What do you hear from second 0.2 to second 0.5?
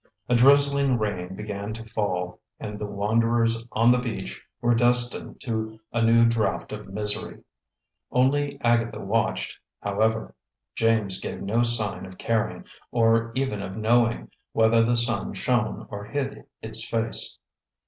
A